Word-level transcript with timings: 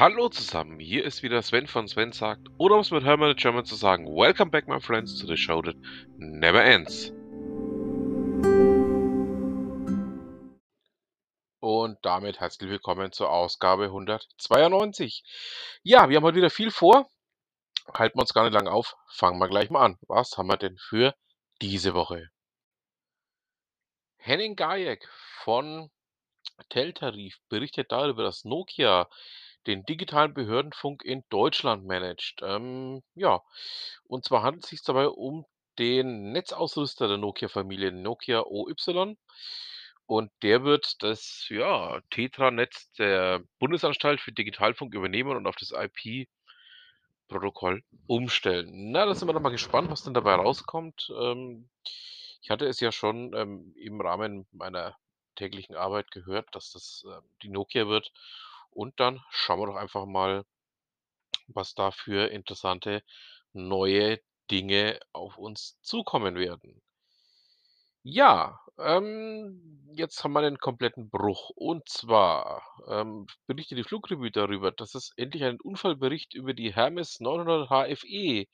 Hallo 0.00 0.30
zusammen, 0.30 0.80
hier 0.80 1.04
ist 1.04 1.22
wieder 1.22 1.42
Sven 1.42 1.66
von 1.66 1.86
Sven 1.86 2.12
sagt, 2.12 2.48
oder 2.56 2.76
um 2.76 2.80
es 2.80 2.90
mit 2.90 3.04
Hermann 3.04 3.36
German 3.36 3.66
zu 3.66 3.74
sagen, 3.74 4.06
Welcome 4.06 4.50
back 4.50 4.66
my 4.66 4.80
friends 4.80 5.18
to 5.18 5.26
the 5.26 5.36
show 5.36 5.60
that 5.60 5.76
never 6.16 6.64
ends. 6.64 7.12
Und 11.60 11.98
damit 12.00 12.40
herzlich 12.40 12.70
willkommen 12.70 13.12
zur 13.12 13.30
Ausgabe 13.30 13.84
192. 13.84 15.22
Ja, 15.82 16.08
wir 16.08 16.16
haben 16.16 16.24
heute 16.24 16.38
wieder 16.38 16.48
viel 16.48 16.70
vor. 16.70 17.06
Halten 17.92 18.16
wir 18.16 18.22
uns 18.22 18.32
gar 18.32 18.44
nicht 18.44 18.54
lange 18.54 18.72
auf. 18.72 18.96
Fangen 19.06 19.38
wir 19.38 19.48
gleich 19.48 19.68
mal 19.68 19.84
an. 19.84 19.98
Was 20.08 20.38
haben 20.38 20.46
wir 20.46 20.56
denn 20.56 20.78
für 20.78 21.14
diese 21.60 21.92
Woche? 21.92 22.30
Henning 24.16 24.56
Gajek 24.56 25.06
von 25.42 25.90
Teltarif 26.70 27.36
berichtet 27.50 27.92
darüber, 27.92 28.22
dass 28.22 28.46
Nokia 28.46 29.06
den 29.66 29.84
digitalen 29.84 30.32
Behördenfunk 30.34 31.02
in 31.04 31.24
Deutschland 31.28 31.86
managt. 31.86 32.40
Ähm, 32.42 33.02
ja, 33.14 33.42
und 34.04 34.24
zwar 34.24 34.42
handelt 34.42 34.64
es 34.64 34.70
sich 34.70 34.82
dabei 34.82 35.08
um 35.08 35.44
den 35.78 36.32
Netzausrüster 36.32 37.06
der 37.08 37.18
Nokia-Familie, 37.18 37.92
Nokia 37.92 38.42
OY. 38.42 39.16
Und 40.06 40.32
der 40.42 40.64
wird 40.64 41.02
das 41.02 41.46
ja, 41.48 42.00
Tetra-Netz 42.10 42.92
der 42.94 43.42
Bundesanstalt 43.58 44.20
für 44.20 44.32
Digitalfunk 44.32 44.94
übernehmen 44.94 45.36
und 45.36 45.46
auf 45.46 45.56
das 45.56 45.70
IP-Protokoll 45.70 47.84
umstellen. 48.06 48.90
Na, 48.90 49.06
da 49.06 49.14
sind 49.14 49.28
wir 49.28 49.34
doch 49.34 49.40
mal 49.40 49.50
gespannt, 49.50 49.90
was 49.90 50.02
denn 50.02 50.14
dabei 50.14 50.34
rauskommt. 50.34 51.12
Ähm, 51.16 51.68
ich 52.42 52.50
hatte 52.50 52.66
es 52.66 52.80
ja 52.80 52.90
schon 52.90 53.32
ähm, 53.34 53.72
im 53.76 54.00
Rahmen 54.00 54.48
meiner 54.50 54.96
täglichen 55.36 55.76
Arbeit 55.76 56.10
gehört, 56.10 56.48
dass 56.54 56.72
das 56.72 57.04
äh, 57.08 57.20
die 57.42 57.48
Nokia 57.48 57.86
wird. 57.86 58.12
Und 58.70 58.98
dann 59.00 59.20
schauen 59.30 59.60
wir 59.60 59.66
doch 59.66 59.76
einfach 59.76 60.06
mal, 60.06 60.44
was 61.48 61.74
da 61.74 61.90
für 61.90 62.30
interessante 62.30 63.02
neue 63.52 64.20
Dinge 64.50 65.00
auf 65.12 65.38
uns 65.38 65.78
zukommen 65.82 66.36
werden. 66.36 66.82
Ja, 68.02 68.58
ähm, 68.78 69.90
jetzt 69.92 70.24
haben 70.24 70.32
wir 70.32 70.40
einen 70.40 70.58
kompletten 70.58 71.10
Bruch. 71.10 71.50
Und 71.50 71.88
zwar 71.88 72.62
ähm, 72.88 73.26
berichtet 73.46 73.78
die 73.78 73.84
Flugrevue 73.84 74.30
darüber, 74.30 74.72
dass 74.72 74.94
es 74.94 75.12
endlich 75.16 75.44
einen 75.44 75.60
Unfallbericht 75.60 76.34
über 76.34 76.54
die 76.54 76.74
Hermes 76.74 77.20
900 77.20 77.68
HFE 77.68 78.46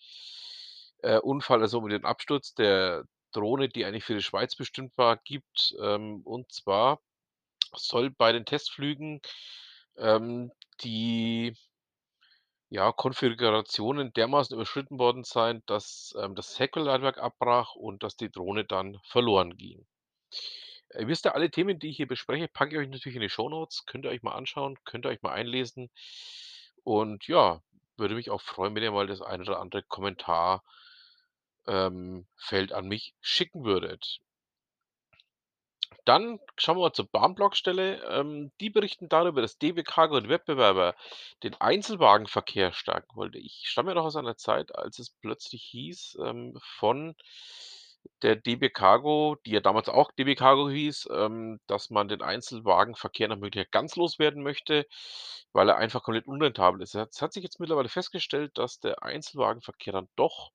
äh, 1.03 1.19
Unfall, 1.19 1.63
also 1.63 1.79
um 1.79 1.89
den 1.89 2.05
Absturz 2.05 2.55
der 2.55 3.05
Drohne, 3.33 3.69
die 3.69 3.85
eigentlich 3.85 4.05
für 4.05 4.15
die 4.15 4.23
Schweiz 4.23 4.57
bestimmt 4.57 4.97
war, 4.99 5.17
gibt. 5.19 5.75
Ähm, 5.81 6.23
und 6.25 6.51
zwar 6.51 7.01
soll 7.75 8.11
bei 8.11 8.33
den 8.33 8.47
Testflügen 8.47 9.21
ähm, 9.99 10.51
die 10.83 11.55
ja, 12.69 12.93
Konfigurationen 12.93 14.13
dermaßen 14.13 14.55
überschritten 14.55 14.99
worden 14.99 15.25
sein, 15.25 15.63
dass 15.67 16.15
ähm, 16.21 16.35
das 16.35 16.59
Heckleitwerk 16.59 17.19
abbrach 17.19 17.75
und 17.75 18.03
dass 18.03 18.17
die 18.17 18.31
Drohne 18.31 18.65
dann 18.65 18.99
verloren 19.05 19.57
ging. 19.57 19.87
Ihr 20.99 21.09
wisst 21.09 21.25
ja, 21.25 21.33
alle 21.33 21.51
Themen, 21.51 21.79
die 21.79 21.91
ich 21.91 21.97
hier 21.97 22.09
bespreche, 22.09 22.49
packe 22.49 22.73
ich 22.73 22.79
euch 22.79 22.89
natürlich 22.89 23.17
in 23.17 23.23
die 23.23 23.29
Shownotes. 23.29 23.87
Könnt 23.87 24.05
ihr 24.05 24.11
euch 24.11 24.23
mal 24.23 24.35
anschauen, 24.35 24.79
könnt 24.85 25.07
ihr 25.07 25.11
euch 25.11 25.23
mal 25.23 25.33
einlesen. 25.33 25.91
Und 26.85 27.27
ja, 27.27 27.63
würde 27.97 28.15
mich 28.15 28.31
auch 28.31 28.41
freuen, 28.41 28.75
wenn 28.75 28.83
ihr 28.83 28.93
mal 28.93 29.07
das 29.07 29.21
ein 29.21 29.41
oder 29.41 29.61
andere 29.61 29.83
Kommentar 29.83 30.63
ähm, 31.67 32.27
an 32.51 32.89
mich 32.89 33.15
schicken 33.21 33.65
würdet. 33.65 34.21
Dann 36.05 36.39
schauen 36.57 36.77
wir 36.77 36.83
mal 36.83 36.93
zur 36.93 37.09
Bahnblockstelle. 37.11 38.03
Ähm, 38.11 38.53
die 38.61 38.71
berichten 38.71 39.09
darüber, 39.09 39.43
dass 39.43 39.59
DB 39.59 39.83
Cargo 39.83 40.17
und 40.17 40.29
Wettbewerber 40.29 40.95
den 41.43 41.55
Einzelwagenverkehr 41.61 42.73
stärken 42.73 43.17
wollte. 43.17 43.39
Ich 43.39 43.65
stamme 43.67 43.91
ja 43.91 43.95
noch 43.95 44.05
aus 44.05 44.17
einer 44.17 44.37
Zeit, 44.37 44.75
als 44.75 44.99
es 44.99 45.11
plötzlich 45.11 45.63
hieß, 45.63 46.19
ähm, 46.23 46.57
von 46.61 47.17
der 48.23 48.37
DB 48.37 48.71
Cargo, 48.71 49.37
die 49.47 49.53
ja 49.53 49.61
damals 49.61 49.89
auch 49.89 50.11
DB 50.13 50.35
Cargo 50.35 50.69
hieß, 50.71 51.09
ähm, 51.13 51.61
dass 51.67 51.91
man 51.91 52.09
den 52.09 52.23
Einzelwagenverkehr 52.23 53.29
nach 53.29 53.37
Möglichkeit 53.37 53.73
ganz 53.73 53.97
loswerden 53.97 54.43
möchte, 54.43 54.87
weil 55.53 55.69
er 55.69 55.77
einfach 55.77 56.03
komplett 56.03 56.27
unrentabel 56.27 56.83
ist. 56.83 56.95
Es 56.95 57.23
hat 57.23 57.33
sich 57.33 57.43
jetzt 57.43 57.61
mittlerweile 57.61 57.89
festgestellt, 57.89 58.59
dass 58.59 58.81
der 58.81 59.03
Einzelwagenverkehr 59.03 59.93
dann 59.93 60.09
doch 60.17 60.53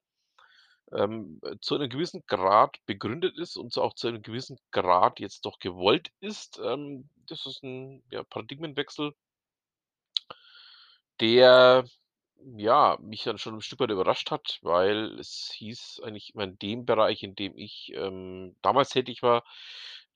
ähm, 0.94 1.40
äh, 1.44 1.58
zu 1.62 1.76
einem 1.76 1.90
gewissen 1.90 2.24
Grad 2.28 2.78
begründet 2.86 3.38
ist 3.38 3.58
und 3.58 3.74
so 3.74 3.82
auch 3.82 3.94
zu 3.94 4.08
einem 4.08 4.22
gewissen 4.22 4.58
Grad 4.72 5.20
jetzt 5.20 5.46
doch 5.46 5.60
gewollt 5.60 6.12
ist. 6.20 6.60
Ähm, 6.64 7.10
das 7.28 7.46
ist 7.46 7.64
ein 7.64 8.04
ja, 8.12 8.24
Paradigmenwechsel 8.24 9.14
der, 11.22 11.86
ja, 12.58 12.98
mich 13.02 13.24
dann 13.24 13.38
schon 13.38 13.56
ein 13.56 13.62
Stück 13.62 13.80
weit 13.80 13.92
überrascht 13.92 14.32
hat, 14.32 14.60
weil 14.64 15.20
es 15.20 15.52
hieß 15.56 16.02
eigentlich 16.04 16.34
immer 16.34 16.46
in 16.46 16.58
dem 16.60 16.86
Bereich, 16.86 17.24
in 17.24 17.36
dem 17.36 17.58
ich, 17.58 17.92
ähm, 17.96 18.56
damals 18.62 18.90
tätig 18.90 19.22
war, 19.24 19.44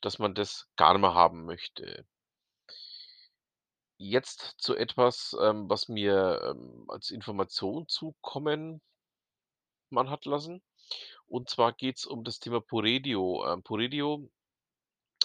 dass 0.02 0.20
man 0.20 0.34
das 0.36 0.68
gar 0.76 0.94
nicht 0.94 1.02
mehr 1.02 1.14
haben 1.14 1.46
möchte. 1.46 2.06
Jetzt 3.98 4.56
zu 4.58 4.76
etwas, 4.76 5.36
ähm, 5.42 5.70
was 5.70 5.88
mir, 5.88 6.42
ähm, 6.44 6.86
als 6.90 7.12
Information 7.12 7.88
zukommen 7.88 8.82
man 9.90 10.10
hat 10.10 10.26
lassen. 10.26 10.62
Und 11.28 11.50
zwar 11.50 11.74
geht 11.74 11.98
es 11.98 12.06
um 12.06 12.24
das 12.24 12.40
Thema 12.40 12.62
Poredio. 12.62 13.46
Ähm, 13.48 13.64
Poredio 13.64 14.30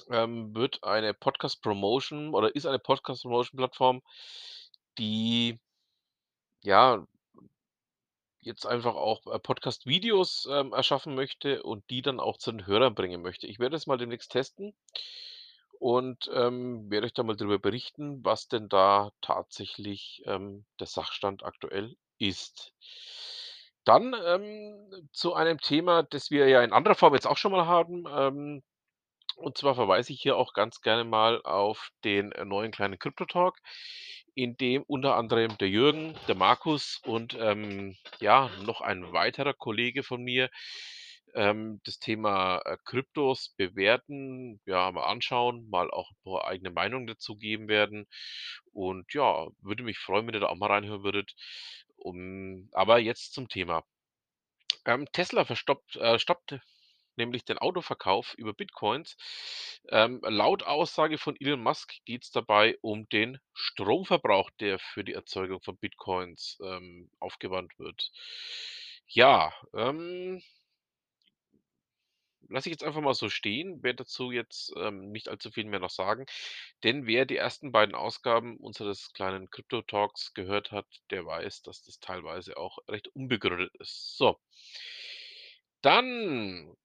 ähm, 0.09 0.54
wird 0.54 0.82
eine 0.82 1.15
Podcast-Promotion 1.15 2.34
oder 2.34 2.54
ist 2.54 2.66
eine 2.66 2.78
Podcast-Promotion-Plattform, 2.78 4.03
die 4.98 5.59
ja 6.62 7.06
jetzt 8.41 8.66
einfach 8.66 8.94
auch 8.94 9.26
äh, 9.26 9.38
Podcast-Videos 9.38 10.48
ähm, 10.50 10.72
erschaffen 10.72 11.15
möchte 11.15 11.62
und 11.62 11.88
die 11.91 12.03
dann 12.03 12.21
auch 12.21 12.38
zu 12.38 12.50
den 12.53 12.66
Hörern 12.66 12.94
bringen 12.94 13.22
möchte. 13.22 13.47
Ich 13.47 13.59
werde 13.59 13.77
es 13.77 13.87
mal 13.87 13.98
demnächst 13.98 14.32
testen 14.32 14.75
und 15.78 16.31
ähm, 16.32 16.91
werde 16.91 17.06
euch 17.06 17.15
da 17.15 17.22
mal 17.22 17.37
darüber 17.37 17.59
berichten, 17.59 18.25
was 18.25 18.48
denn 18.48 18.69
da 18.69 19.12
tatsächlich 19.21 20.22
ähm, 20.27 20.65
der 20.78 20.87
Sachstand 20.87 21.44
aktuell 21.44 21.97
ist. 22.19 22.72
Dann 23.85 24.15
ähm, 24.27 25.09
zu 25.13 25.35
einem 25.35 25.59
Thema, 25.59 26.03
das 26.03 26.31
wir 26.31 26.49
ja 26.49 26.63
in 26.63 26.73
anderer 26.73 26.95
Form 26.95 27.15
jetzt 27.15 27.27
auch 27.27 27.39
schon 27.39 27.53
mal 27.53 27.67
haben. 27.67 28.05
Ähm, 28.09 28.63
und 29.37 29.57
zwar 29.57 29.75
verweise 29.75 30.13
ich 30.13 30.21
hier 30.21 30.37
auch 30.37 30.53
ganz 30.53 30.81
gerne 30.83 31.05
mal 31.05 31.43
auf 31.43 31.91
den 32.05 32.33
äh, 32.33 32.45
neuen 32.45 32.73
kleinen 32.73 32.99
Krypto-Talk, 32.99 33.59
in 34.35 34.57
dem 34.57 34.83
unter 34.87 35.17
anderem 35.17 35.57
der 35.59 35.69
Jürgen, 35.69 36.15
der 36.29 36.35
Markus 36.35 37.01
und 37.05 37.37
ähm, 37.41 37.97
ja, 38.21 38.51
noch 38.65 38.81
ein 38.81 39.13
weiterer 39.13 39.55
Kollege 39.55 40.03
von 40.03 40.23
mir 40.23 40.51
ähm, 41.35 41.81
das 41.85 41.99
Thema 41.99 42.61
äh, 42.65 42.77
Kryptos 42.85 43.55
bewerten, 43.57 44.61
ja, 44.67 44.91
mal 44.91 45.05
anschauen, 45.05 45.69
mal 45.71 45.91
auch 45.91 46.11
ein 46.11 46.17
paar 46.25 46.47
eigene 46.47 46.71
Meinungen 46.71 47.07
dazu 47.07 47.37
geben 47.37 47.69
werden. 47.69 48.07
Und 48.73 49.13
ja, 49.15 49.49
würde 49.61 49.83
mich 49.83 49.99
freuen, 49.99 50.27
wenn 50.27 50.35
ihr 50.35 50.41
da 50.41 50.49
auch 50.49 50.57
mal 50.57 50.71
reinhören 50.71 51.03
würdet. 51.03 51.35
Um, 52.00 52.69
aber 52.72 52.99
jetzt 52.99 53.34
zum 53.34 53.49
Thema. 53.49 53.84
Ähm, 54.87 55.06
Tesla 55.12 55.44
verstoppt, 55.44 55.97
äh, 55.97 56.19
stoppt 56.19 56.59
nämlich 57.16 57.44
den 57.44 57.59
Autoverkauf 57.59 58.34
über 58.34 58.55
Bitcoins. 58.55 59.16
Ähm, 59.91 60.21
laut 60.22 60.62
Aussage 60.62 61.19
von 61.19 61.37
Elon 61.39 61.62
Musk 61.62 61.94
geht 62.05 62.25
es 62.25 62.31
dabei 62.31 62.78
um 62.81 63.09
den 63.10 63.39
Stromverbrauch, 63.53 64.50
der 64.59 64.78
für 64.78 65.05
die 65.05 65.12
Erzeugung 65.12 65.60
von 65.62 65.77
Bitcoins 65.77 66.59
ähm, 66.65 67.10
aufgewandt 67.21 67.78
wird. 67.78 68.10
Ja, 69.06 69.53
ähm, 69.75 70.43
lasse 72.50 72.69
ich 72.69 72.72
jetzt 72.72 72.84
einfach 72.84 73.00
mal 73.00 73.15
so 73.15 73.28
stehen, 73.28 73.83
werde 73.83 73.99
dazu 74.05 74.31
jetzt 74.31 74.72
ähm, 74.77 75.11
nicht 75.11 75.28
allzu 75.28 75.51
viel 75.51 75.65
mehr 75.65 75.80
noch 75.80 75.91
sagen, 75.91 76.27
denn 76.83 77.07
wer 77.07 77.27
die 77.27 77.36
ersten 77.36 77.72
beiden 77.72 77.95
Ausgaben 77.95 78.57
unseres 78.59 79.13
kleinen 79.13 79.51
Crypto-Talks 79.51 80.34
gehört 80.34 80.72
hat, 80.72 80.86
der 81.10 81.25
weiß, 81.27 81.63
dass 81.63 81.83
das 81.83 82.01
teilweise 82.01 82.57
auch 82.57 82.78
recht 82.89 83.09
unbegründet 83.09 83.75
ist. 83.78 84.16
So. 84.16 84.39
Dann 85.83 86.77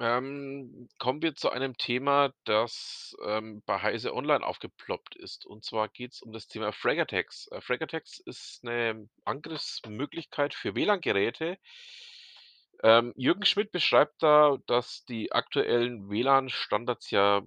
ähm, 0.00 0.88
kommen 0.98 1.20
wir 1.20 1.34
zu 1.34 1.50
einem 1.50 1.76
Thema, 1.76 2.32
das 2.44 3.14
ähm, 3.22 3.62
bei 3.66 3.82
Heise 3.82 4.14
Online 4.14 4.44
aufgeploppt 4.44 5.14
ist. 5.16 5.44
Und 5.44 5.62
zwar 5.62 5.88
geht 5.88 6.12
es 6.12 6.22
um 6.22 6.32
das 6.32 6.48
Thema 6.48 6.72
Fragatex. 6.72 7.48
Äh, 7.52 7.60
Fragatex 7.60 8.18
ist 8.20 8.60
eine 8.62 9.10
Angriffsmöglichkeit 9.26 10.54
für 10.54 10.74
WLAN-Geräte. 10.74 11.58
Ähm, 12.82 13.12
Jürgen 13.16 13.44
Schmidt 13.44 13.72
beschreibt 13.72 14.22
da, 14.22 14.56
dass 14.66 15.04
die 15.04 15.32
aktuellen 15.32 16.08
WLAN-Standards 16.08 17.10
ja, 17.10 17.42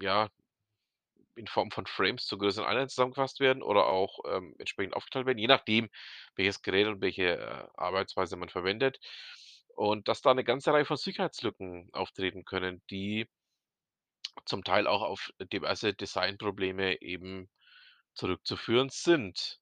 ja 0.00 0.28
in 1.36 1.46
Form 1.46 1.70
von 1.70 1.86
Frames 1.86 2.26
zu 2.26 2.36
größeren 2.36 2.68
Einheiten 2.68 2.90
zusammengefasst 2.90 3.40
werden 3.40 3.62
oder 3.62 3.86
auch 3.86 4.20
ähm, 4.28 4.54
entsprechend 4.58 4.94
aufgeteilt 4.94 5.26
werden, 5.26 5.38
je 5.38 5.46
nachdem, 5.46 5.88
welches 6.36 6.62
Gerät 6.62 6.86
und 6.86 7.00
welche 7.00 7.38
äh, 7.38 7.68
Arbeitsweise 7.74 8.36
man 8.36 8.48
verwendet. 8.50 9.00
Und 9.74 10.08
dass 10.08 10.20
da 10.20 10.30
eine 10.30 10.44
ganze 10.44 10.72
Reihe 10.72 10.84
von 10.84 10.98
Sicherheitslücken 10.98 11.88
auftreten 11.92 12.44
können, 12.44 12.82
die 12.90 13.28
zum 14.44 14.64
Teil 14.64 14.86
auch 14.86 15.02
auf 15.02 15.30
diverse 15.52 15.94
Designprobleme 15.94 17.00
eben 17.00 17.48
zurückzuführen 18.14 18.90
sind. 18.90 19.59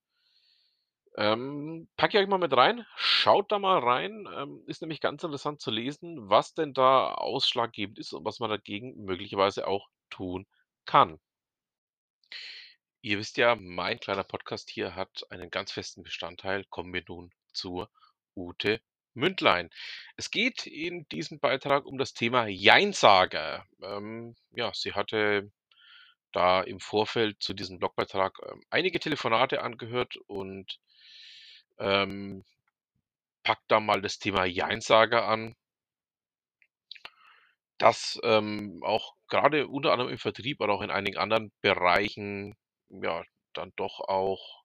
Ähm, 1.18 1.88
packe 1.96 2.16
ich 2.16 2.22
euch 2.22 2.28
mal 2.28 2.38
mit 2.38 2.56
rein. 2.56 2.86
Schaut 2.94 3.50
da 3.50 3.58
mal 3.58 3.80
rein. 3.80 4.28
Ähm, 4.36 4.62
ist 4.68 4.82
nämlich 4.82 5.00
ganz 5.00 5.24
interessant 5.24 5.60
zu 5.60 5.72
lesen, 5.72 6.30
was 6.30 6.54
denn 6.54 6.74
da 6.74 7.12
ausschlaggebend 7.14 7.98
ist 7.98 8.12
und 8.12 8.24
was 8.24 8.38
man 8.38 8.50
dagegen 8.50 9.04
möglicherweise 9.04 9.66
auch 9.66 9.88
tun 10.10 10.46
kann. 10.86 11.18
Ihr 13.02 13.18
wisst 13.18 13.36
ja, 13.36 13.56
mein 13.56 13.98
kleiner 13.98 14.22
Podcast 14.22 14.70
hier 14.70 14.94
hat 14.94 15.26
einen 15.30 15.50
ganz 15.50 15.72
festen 15.72 16.04
Bestandteil. 16.04 16.64
Kommen 16.66 16.94
wir 16.94 17.02
nun 17.08 17.32
zur 17.52 17.90
Ute 18.36 18.80
Mündlein. 19.14 19.70
Es 20.16 20.30
geht 20.30 20.68
in 20.68 21.08
diesem 21.08 21.40
Beitrag 21.40 21.84
um 21.84 21.98
das 21.98 22.14
Thema 22.14 22.46
Jeinsager. 22.46 23.66
Ähm, 23.82 24.36
ja, 24.52 24.72
sie 24.72 24.92
hatte 24.92 25.50
da 26.32 26.62
im 26.62 26.80
Vorfeld 26.80 27.42
zu 27.42 27.54
diesem 27.54 27.78
Blogbeitrag 27.78 28.38
ähm, 28.50 28.62
einige 28.70 29.00
Telefonate 29.00 29.62
angehört 29.62 30.16
und 30.26 30.78
ähm, 31.78 32.44
packt 33.42 33.70
da 33.70 33.80
mal 33.80 34.02
das 34.02 34.18
Thema 34.18 34.44
Jeinsager 34.44 35.26
an. 35.26 35.56
Das 37.78 38.20
ähm, 38.24 38.82
auch 38.84 39.14
gerade 39.28 39.68
unter 39.68 39.92
anderem 39.92 40.10
im 40.10 40.18
Vertrieb, 40.18 40.60
aber 40.60 40.74
auch 40.74 40.82
in 40.82 40.90
einigen 40.90 41.18
anderen 41.18 41.52
Bereichen 41.60 42.56
ja 42.90 43.22
dann 43.54 43.72
doch 43.76 44.00
auch 44.00 44.64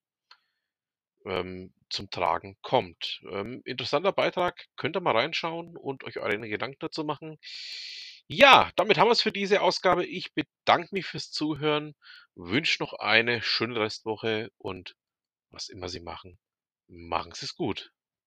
ähm, 1.25 1.73
zum 1.89 2.09
Tragen 2.09 2.57
kommt. 2.61 3.21
Ähm, 3.31 3.61
interessanter 3.65 4.11
Beitrag, 4.11 4.65
könnt 4.75 4.97
ihr 4.97 5.01
mal 5.01 5.15
reinschauen 5.15 5.77
und 5.77 6.03
euch 6.03 6.17
eure 6.17 6.39
Gedanken 6.39 6.79
dazu 6.79 7.03
machen. 7.03 7.37
Ja, 8.27 8.71
damit 8.75 8.97
haben 8.97 9.07
wir 9.07 9.13
es 9.13 9.21
für 9.21 9.31
diese 9.31 9.61
Ausgabe. 9.61 10.05
Ich 10.05 10.33
bedanke 10.33 10.89
mich 10.91 11.05
fürs 11.05 11.31
Zuhören, 11.31 11.95
wünsche 12.35 12.83
noch 12.83 12.93
eine 12.93 13.41
schöne 13.41 13.79
Restwoche 13.79 14.51
und 14.57 14.95
was 15.51 15.69
immer 15.69 15.87
Sie 15.89 15.99
machen, 16.01 16.39
machen 16.87 17.31
Sie 17.33 17.45
es 17.45 17.55
gut. 17.55 17.93